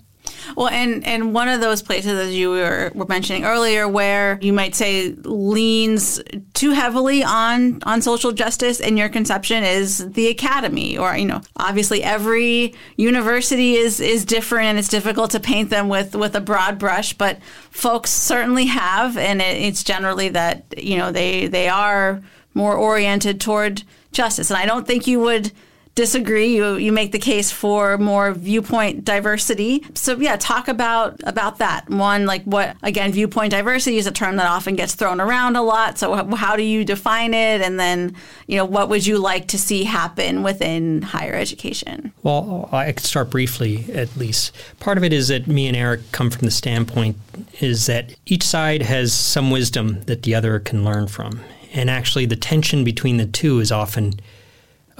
[0.56, 4.52] Well, and and one of those places, as you were, were mentioning earlier, where you
[4.52, 6.20] might say leans
[6.54, 11.40] too heavily on on social justice in your conception is the academy, or you know,
[11.56, 16.40] obviously every university is is different, and it's difficult to paint them with with a
[16.40, 17.12] broad brush.
[17.12, 17.38] But
[17.70, 22.22] folks certainly have, and it, it's generally that you know they they are
[22.54, 23.82] more oriented toward
[24.12, 25.52] justice, and I don't think you would
[25.94, 26.56] disagree.
[26.56, 29.84] You you make the case for more viewpoint diversity.
[29.94, 31.88] So yeah, talk about about that.
[31.90, 35.62] One like what again viewpoint diversity is a term that often gets thrown around a
[35.62, 35.98] lot.
[35.98, 38.14] So how do you define it and then,
[38.46, 42.12] you know, what would you like to see happen within higher education?
[42.22, 44.54] Well, I could start briefly at least.
[44.78, 47.16] Part of it is that me and Eric come from the standpoint
[47.60, 51.40] is that each side has some wisdom that the other can learn from.
[51.72, 54.20] And actually the tension between the two is often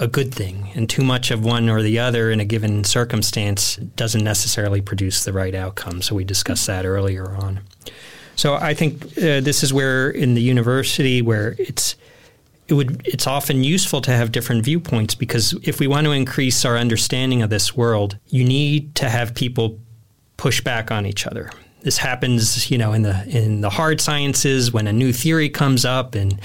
[0.01, 3.75] a good thing, and too much of one or the other in a given circumstance
[3.75, 6.01] doesn't necessarily produce the right outcome.
[6.01, 7.59] So we discussed that earlier on.
[8.35, 11.95] So I think uh, this is where in the university where it's
[12.67, 16.65] it would it's often useful to have different viewpoints because if we want to increase
[16.65, 19.77] our understanding of this world, you need to have people
[20.37, 21.51] push back on each other.
[21.81, 25.85] This happens, you know, in the in the hard sciences when a new theory comes
[25.85, 26.39] up and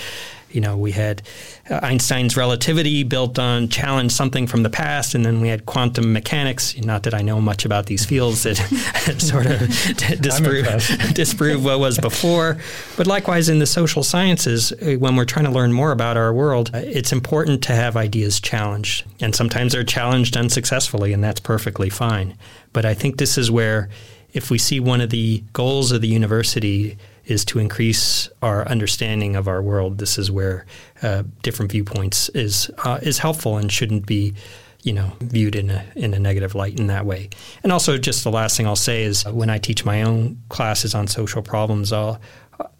[0.50, 1.22] you know, we had
[1.68, 6.12] uh, Einstein's relativity built on challenge something from the past, and then we had quantum
[6.12, 6.76] mechanics.
[6.78, 8.56] Not that I know much about these fields that
[9.18, 9.60] sort of
[10.20, 10.66] disprove,
[11.14, 12.58] disprove what was before.
[12.96, 16.32] But likewise, in the social sciences, uh, when we're trying to learn more about our
[16.32, 19.04] world, uh, it's important to have ideas challenged.
[19.20, 22.36] And sometimes they're challenged unsuccessfully, and that's perfectly fine.
[22.72, 23.88] But I think this is where,
[24.32, 29.36] if we see one of the goals of the university, is to increase our understanding
[29.36, 29.98] of our world.
[29.98, 30.64] This is where
[31.02, 34.34] uh, different viewpoints is uh, is helpful and shouldn't be,
[34.82, 37.28] you know, viewed in a in a negative light in that way.
[37.62, 40.94] And also, just the last thing I'll say is when I teach my own classes
[40.94, 42.20] on social problems, I'll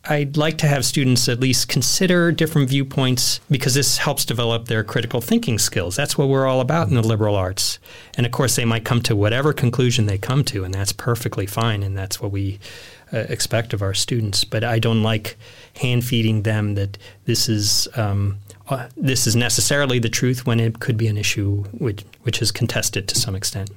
[0.09, 4.85] I'd like to have students at least consider different viewpoints because this helps develop their
[4.85, 5.97] critical thinking skills.
[5.97, 7.79] That's what we're all about in the liberal arts.
[8.17, 11.47] And of course, they might come to whatever conclusion they come to, and that's perfectly
[11.47, 11.83] fine.
[11.83, 12.61] And that's what we
[13.13, 14.45] uh, expect of our students.
[14.45, 15.37] But I don't like
[15.77, 18.39] hand feeding them that this is um,
[18.69, 22.51] uh, this is necessarily the truth when it could be an issue which which is
[22.51, 23.71] contested to some extent.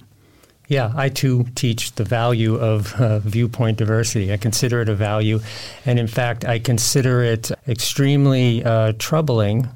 [0.67, 4.31] Yeah, I too teach the value of uh, viewpoint diversity.
[4.31, 5.39] I consider it a value,
[5.83, 9.67] and in fact, I consider it extremely uh, troubling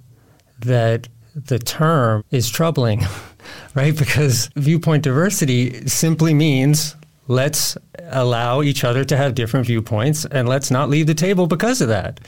[0.59, 3.01] that the term is troubling,
[3.75, 3.97] right?
[3.97, 6.95] Because viewpoint diversity simply means
[7.27, 7.75] let's
[8.13, 11.88] allow each other to have different viewpoints and let's not leave the table because of
[11.89, 12.19] that.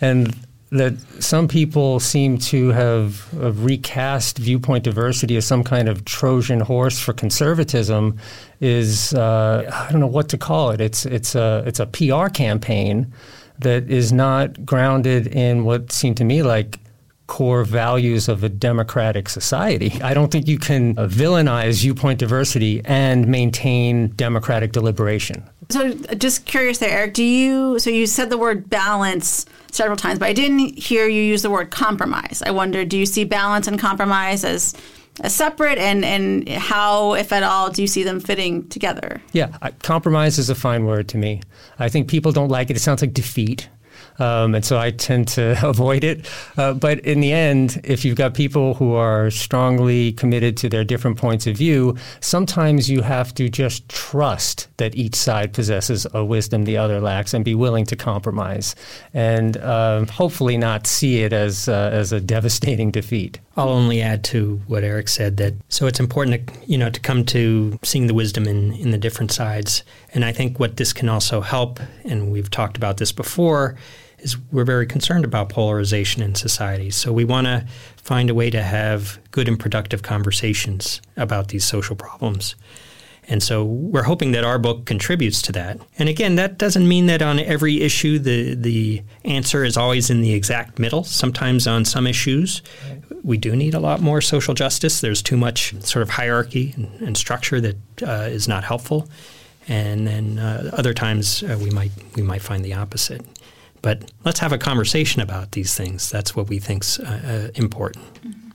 [0.00, 0.34] And
[0.70, 3.28] that some people seem to have,
[3.62, 8.18] recast viewpoint diversity as some kind of Trojan horse for conservatism
[8.60, 10.80] is uh, I don't know what to call it.
[10.80, 13.12] It's it's a it's a PR campaign
[13.58, 16.80] that is not grounded in what seemed to me like
[17.34, 20.00] core values of a democratic society.
[20.00, 25.42] I don't think you can uh, villainize viewpoint diversity and maintain democratic deliberation.
[25.68, 30.20] So, just curious there, Eric, do you, so you said the word balance several times,
[30.20, 32.40] but I didn't hear you use the word compromise.
[32.46, 34.72] I wonder, do you see balance and compromise as,
[35.18, 39.20] as separate and, and how, if at all, do you see them fitting together?
[39.32, 41.42] Yeah, compromise is a fine word to me.
[41.80, 42.76] I think people don't like it.
[42.76, 43.68] It sounds like defeat.
[44.18, 46.30] Um, and so I tend to avoid it.
[46.56, 50.84] Uh, but in the end, if you've got people who are strongly committed to their
[50.84, 56.24] different points of view, sometimes you have to just trust that each side possesses a
[56.24, 58.74] wisdom the other lacks and be willing to compromise
[59.12, 63.38] and uh, hopefully not see it as, uh, as a devastating defeat.
[63.56, 67.00] I'll only add to what Eric said that so it's important to you know to
[67.00, 70.92] come to seeing the wisdom in in the different sides and I think what this
[70.92, 73.76] can also help and we've talked about this before
[74.18, 76.90] is we're very concerned about polarization in society.
[76.90, 81.64] So we want to find a way to have good and productive conversations about these
[81.64, 82.54] social problems.
[83.26, 85.78] And so we're hoping that our book contributes to that.
[85.98, 90.20] And again, that doesn't mean that on every issue the the answer is always in
[90.20, 91.04] the exact middle.
[91.04, 92.62] Sometimes on some issues
[93.24, 95.00] we do need a lot more social justice.
[95.00, 99.08] There's too much sort of hierarchy and, and structure that uh, is not helpful.
[99.68, 103.22] And then uh, other times uh, we might we might find the opposite.
[103.82, 106.10] But let's have a conversation about these things.
[106.10, 108.04] That's what we think's uh, uh, important.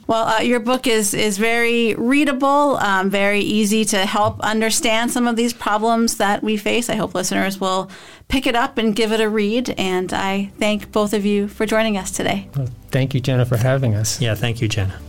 [0.08, 5.28] Well, uh, your book is is very readable, um, very easy to help understand some
[5.28, 6.90] of these problems that we face.
[6.90, 7.92] I hope listeners will
[8.28, 9.70] pick it up and give it a read.
[9.78, 12.50] And I thank both of you for joining us today.
[12.56, 14.20] Well, thank you, Jenna, for having us.
[14.20, 15.00] Yeah, thank you, Jenna.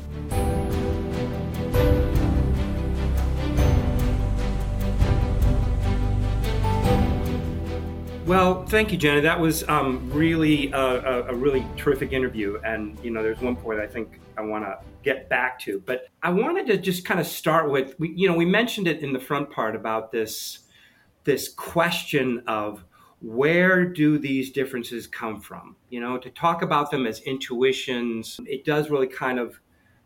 [8.31, 9.23] Well, thank you, Jenna.
[9.23, 12.61] That was um, really a, a, really terrific interview.
[12.65, 15.83] And, you know, there's one point I think I want to get back to.
[15.85, 19.01] But I wanted to just kind of start with, we, you know, we mentioned it
[19.03, 20.61] in the front part about this,
[21.25, 22.85] this question of
[23.21, 25.75] where do these differences come from?
[25.89, 29.61] You know, to talk about them as intuitions, it does really kind of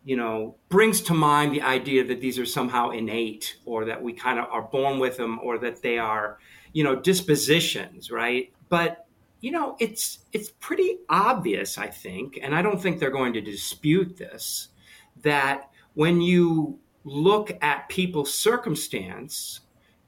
[0.07, 4.13] you know, brings to mind the idea that these are somehow innate or that we
[4.13, 6.39] kind of are born with them or that they are
[6.75, 8.53] you know dispositions right?
[8.69, 9.07] But
[9.41, 13.43] you know it's it's pretty obvious i think and i don't think they're going to
[13.43, 14.69] dispute this
[15.21, 19.61] that when you look at people's circumstance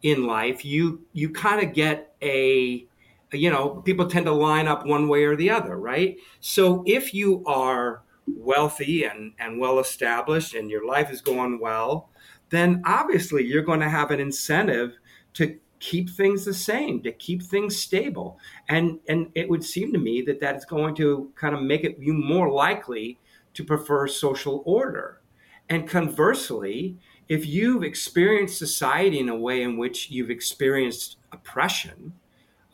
[0.03, 2.87] in life you you kind of get a
[3.33, 6.17] you know people tend to line up one way or the other right?
[6.41, 12.11] So if you are wealthy and and well established and your life is going well
[12.51, 14.97] then obviously you're going to have an incentive
[15.35, 18.39] to keep things the same, to keep things stable.
[18.69, 21.85] And and it would seem to me that that is going to kind of make
[21.85, 23.19] it you more likely
[23.55, 25.21] to prefer social order.
[25.69, 26.97] And conversely,
[27.29, 32.13] if you've experienced society in a way in which you've experienced oppression,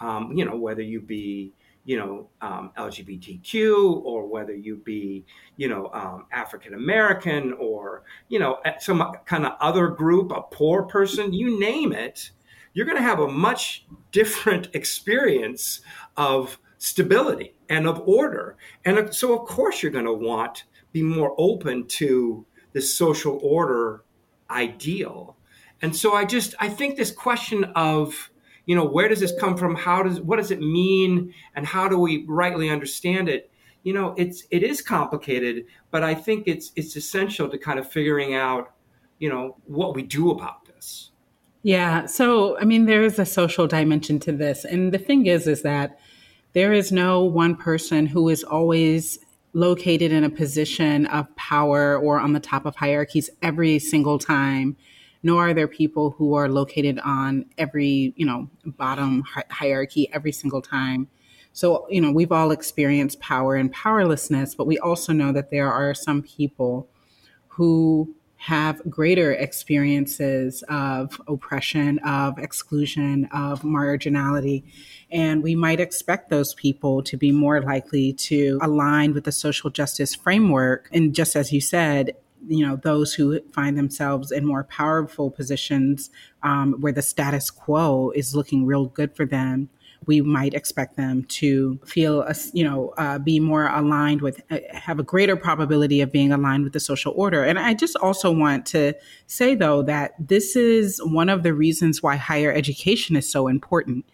[0.01, 1.53] um, you know, whether you be
[1.85, 5.25] you know um, LGBTQ or whether you be
[5.57, 10.83] you know um, African American or you know some kind of other group, a poor
[10.85, 12.31] person, you name it
[12.75, 15.81] you're going to have a much different experience
[16.17, 18.57] of stability and of order.
[18.85, 24.05] And so, of course, you're going to want be more open to this social order
[24.51, 25.37] ideal.
[25.81, 28.31] And so, I just I think this question of
[28.67, 29.75] you know where does this come from?
[29.75, 31.33] How does what does it mean?
[31.55, 33.51] And how do we rightly understand it?
[33.85, 37.91] You know, it's it is complicated, but I think it's it's essential to kind of
[37.91, 38.73] figuring out
[39.19, 41.12] you know what we do about this.
[41.63, 42.07] Yeah.
[42.07, 44.65] So, I mean, there is a social dimension to this.
[44.65, 45.99] And the thing is, is that
[46.55, 49.19] there is no one person who is always
[49.53, 54.77] located in a position of power or on the top of hierarchies every single time
[55.23, 60.33] nor are there people who are located on every you know bottom hi- hierarchy every
[60.33, 61.09] single time
[61.53, 65.71] so you know we've all experienced power and powerlessness but we also know that there
[65.71, 66.89] are some people
[67.49, 74.65] who have greater experiences of oppression, of exclusion, of marginality.
[75.13, 79.71] And we might expect those people to be more likely to align with the social
[79.71, 80.89] justice framework.
[80.91, 82.17] And just as you said,
[82.49, 86.11] you know, those who find themselves in more powerful positions
[86.43, 89.69] um, where the status quo is looking real good for them
[90.07, 94.99] we might expect them to feel, you know, uh, be more aligned with, uh, have
[94.99, 97.45] a greater probability of being aligned with the social order.
[97.45, 98.95] And I just also want to
[99.27, 104.05] say, though, that this is one of the reasons why higher education is so important,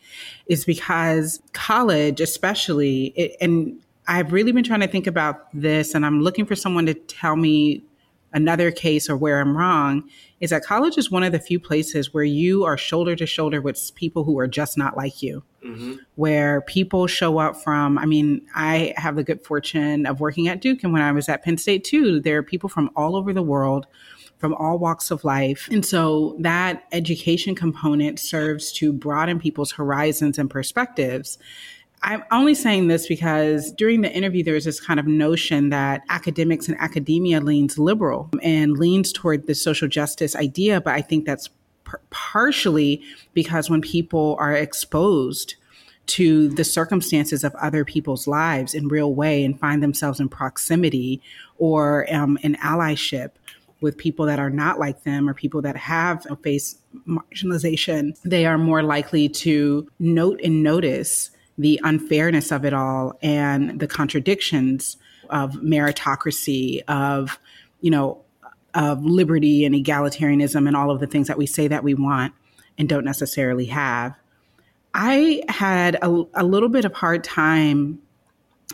[0.46, 6.06] is because college, especially, it, and I've really been trying to think about this, and
[6.06, 7.82] I'm looking for someone to tell me
[8.38, 10.08] another case or where I'm wrong
[10.40, 13.60] is that college is one of the few places where you are shoulder to shoulder
[13.60, 15.42] with people who are just not like you.
[15.64, 15.94] Mm-hmm.
[16.14, 20.60] Where people show up from, I mean, I have the good fortune of working at
[20.60, 23.32] Duke, and when I was at Penn State too, there are people from all over
[23.32, 23.86] the world
[24.38, 25.68] from all walks of life.
[25.70, 31.38] And so that education component serves to broaden people's horizons and perspectives.
[32.02, 36.68] I'm only saying this because during the interview, there's this kind of notion that academics
[36.68, 40.80] and academia leans liberal and leans toward the social justice idea.
[40.80, 41.50] But I think that's
[41.84, 43.02] par- partially
[43.34, 45.56] because when people are exposed
[46.06, 51.20] to the circumstances of other people's lives in real way and find themselves in proximity
[51.58, 53.32] or um, in allyship
[53.80, 58.58] with people that are not like them or people that have faced marginalization, they are
[58.58, 64.96] more likely to note and notice the unfairness of it all and the contradictions
[65.28, 67.38] of meritocracy, of,
[67.80, 68.22] you know,
[68.74, 72.32] of liberty and egalitarianism and all of the things that we say that we want
[72.78, 74.14] and don't necessarily have.
[74.94, 78.00] I had a, a little bit of hard time,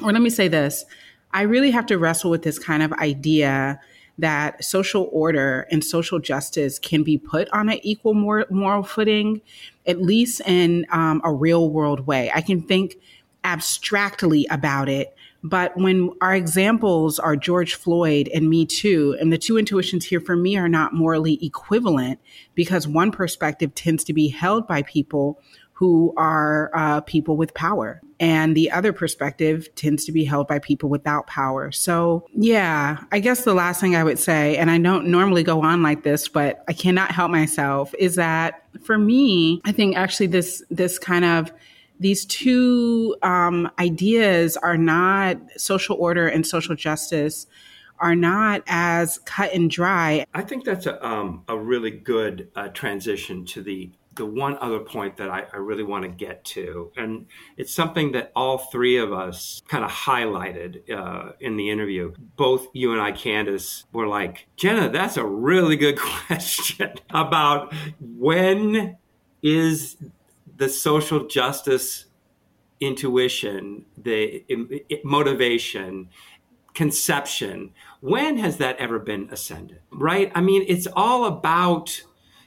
[0.02, 0.84] or let me say this
[1.32, 3.80] I really have to wrestle with this kind of idea
[4.18, 9.40] that social order and social justice can be put on an equal moral footing,
[9.86, 12.30] at least in um, a real world way.
[12.34, 12.96] I can think
[13.42, 15.14] abstractly about it.
[15.42, 20.20] But when our examples are George Floyd and Me Too, and the two intuitions here
[20.20, 22.18] for me are not morally equivalent
[22.54, 25.38] because one perspective tends to be held by people
[25.74, 28.00] who are uh, people with power.
[28.20, 31.72] And the other perspective tends to be held by people without power.
[31.72, 35.62] So, yeah, I guess the last thing I would say, and I don't normally go
[35.62, 40.28] on like this, but I cannot help myself, is that for me, I think actually
[40.28, 41.52] this, this kind of
[41.98, 47.46] these two um, ideas are not social order and social justice
[48.00, 50.26] are not as cut and dry.
[50.34, 54.78] I think that's a, um, a really good uh, transition to the the one other
[54.78, 58.96] point that I, I really want to get to, and it's something that all three
[58.96, 62.12] of us kind of highlighted uh, in the interview.
[62.36, 68.96] Both you and I, Candis, were like, Jenna, that's a really good question about when
[69.42, 69.96] is
[70.56, 72.06] the social justice
[72.80, 74.44] intuition, the
[75.04, 76.08] motivation,
[76.74, 79.80] conception, when has that ever been ascended?
[79.90, 80.30] Right?
[80.34, 82.02] I mean, it's all about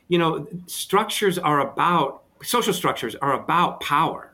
[0.07, 4.33] you know, structures are about, social structures are about power.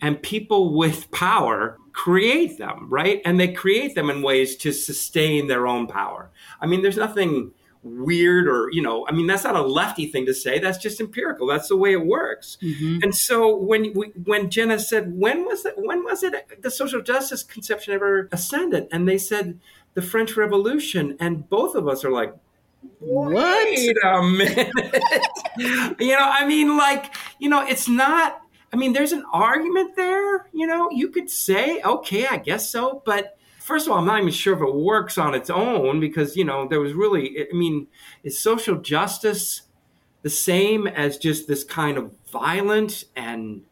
[0.00, 3.22] And people with power create them, right?
[3.24, 6.30] And they create them in ways to sustain their own power.
[6.60, 7.52] I mean, there's nothing
[7.84, 10.58] weird or, you know, I mean, that's not a lefty thing to say.
[10.58, 11.46] That's just empirical.
[11.46, 12.58] That's the way it works.
[12.62, 12.98] Mm-hmm.
[13.02, 17.02] And so when we, when Jenna said, when was it, when was it the social
[17.02, 18.88] justice conception ever ascended?
[18.92, 19.60] And they said
[19.94, 21.16] the French Revolution.
[21.20, 22.34] And both of us are like,
[22.98, 23.34] what?
[23.34, 24.70] Wait a minute.
[25.98, 28.40] you know, I mean, like, you know, it's not,
[28.72, 30.46] I mean, there's an argument there.
[30.52, 33.02] You know, you could say, okay, I guess so.
[33.04, 36.36] But first of all, I'm not even sure if it works on its own because,
[36.36, 37.88] you know, there was really, I mean,
[38.22, 39.62] is social justice
[40.22, 43.62] the same as just this kind of violent and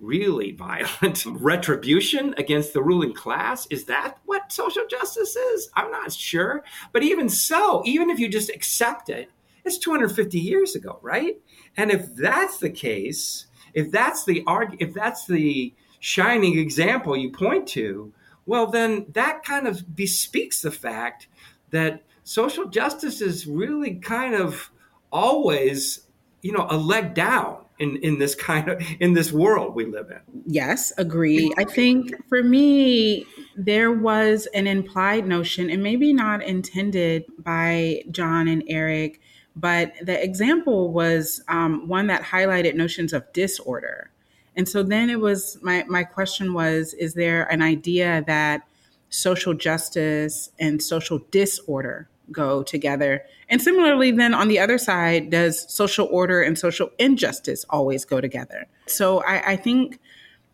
[0.00, 3.66] really violent retribution against the ruling class?
[3.70, 5.70] Is that what social justice is?
[5.74, 6.64] I'm not sure.
[6.92, 9.30] But even so, even if you just accept it,
[9.64, 11.36] it's 250 years ago, right?
[11.76, 17.30] And if that's the case, if that's the arg- if that's the shining example you
[17.30, 18.12] point to,
[18.44, 21.28] well, then that kind of bespeaks the fact
[21.70, 24.70] that social justice is really kind of
[25.12, 26.06] always,
[26.42, 30.10] you know, a leg down in in this kind of in this world we live
[30.10, 30.42] in.
[30.46, 31.52] Yes, agree.
[31.58, 38.48] I think for me there was an implied notion and maybe not intended by John
[38.48, 39.20] and Eric,
[39.56, 44.10] but the example was um, one that highlighted notions of disorder.
[44.54, 48.62] And so then it was my my question was is there an idea that
[49.08, 53.24] social justice and social disorder go together?
[53.48, 58.20] And similarly, then on the other side, does social order and social injustice always go
[58.20, 58.66] together?
[58.86, 60.00] So I, I think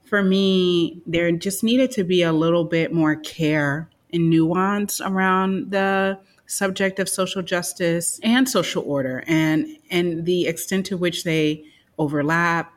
[0.05, 5.71] for me, there just needed to be a little bit more care and nuance around
[5.71, 11.63] the subject of social justice and social order and and the extent to which they
[11.99, 12.73] overlap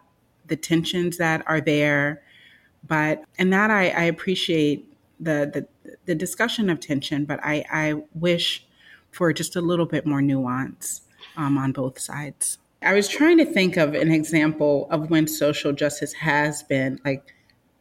[0.47, 2.22] the tensions that are there
[2.86, 5.49] but and that i, I appreciate the,
[5.86, 8.68] the the discussion of tension but i i wish
[9.12, 11.01] for just a little bit more nuance
[11.38, 12.57] um, on both sides.
[12.82, 17.34] I was trying to think of an example of when social justice has been like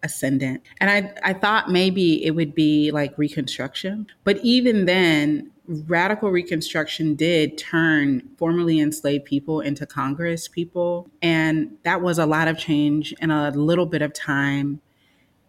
[0.02, 0.62] ascendant.
[0.78, 4.06] And I, I thought maybe it would be like Reconstruction.
[4.24, 11.08] But even then, radical Reconstruction did turn formerly enslaved people into Congress people.
[11.22, 14.80] And that was a lot of change in a little bit of time.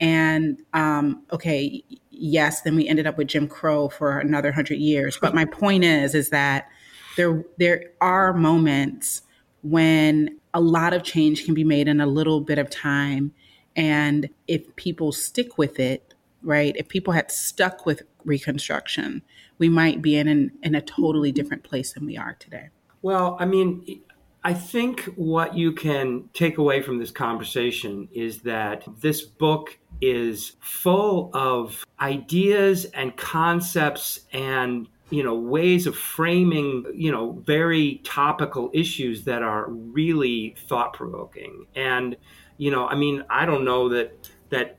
[0.02, 5.18] And um, okay, yes, then we ended up with Jim Crow for another hundred years.
[5.22, 6.68] But my point is, is that
[7.16, 9.22] there there are moments
[9.62, 13.32] when a lot of change can be made in a little bit of time.
[13.76, 16.76] And if people stick with it, right?
[16.76, 19.22] If people had stuck with Reconstruction,
[19.58, 22.70] we might be in, an, in a totally different place than we are today.
[23.02, 24.02] Well, I mean,
[24.44, 30.54] I think what you can take away from this conversation is that this book is
[30.60, 38.72] full of ideas and concepts and you know ways of framing you know very topical
[38.74, 42.16] issues that are really thought provoking and
[42.58, 44.78] you know i mean i don't know that that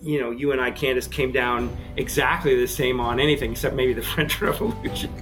[0.00, 3.92] you know, you and I, Candis, came down exactly the same on anything except maybe
[3.92, 5.12] the French Revolution.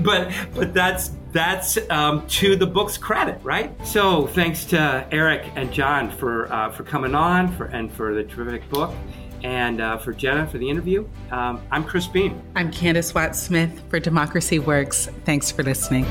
[0.00, 3.74] but but that's that's um, to the book's credit, right?
[3.86, 8.22] So thanks to Eric and John for uh, for coming on for and for the
[8.22, 8.94] terrific book.
[9.42, 12.40] And uh, for Jenna for the interview, um, I'm Chris Beem.
[12.54, 15.08] I'm Candis Watts Smith for Democracy Works.
[15.24, 16.06] Thanks for listening.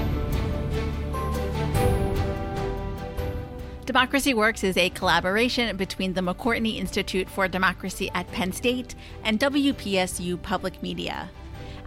[3.86, 9.40] Democracy Works is a collaboration between the McCourtney Institute for Democracy at Penn State and
[9.40, 11.30] WPSU Public Media.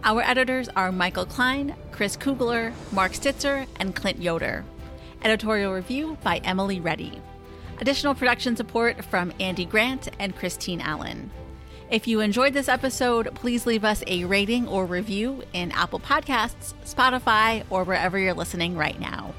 [0.07, 4.63] Our editors are Michael Klein, Chris Kugler, Mark Stitzer, and Clint Yoder.
[5.23, 7.19] Editorial review by Emily Reddy.
[7.81, 11.31] Additional production support from Andy Grant and Christine Allen.
[11.89, 16.75] If you enjoyed this episode, please leave us a rating or review in Apple Podcasts,
[16.85, 19.33] Spotify, or wherever you're listening right now.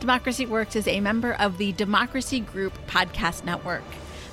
[0.00, 3.84] Democracy Works is a member of the Democracy Group Podcast Network.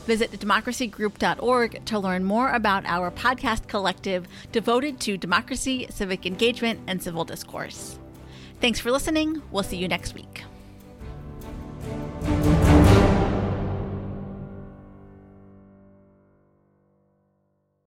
[0.07, 7.03] Visit democracygroup.org to learn more about our podcast collective devoted to democracy, civic engagement, and
[7.03, 7.99] civil discourse.
[8.61, 9.41] Thanks for listening.
[9.51, 10.43] We'll see you next week.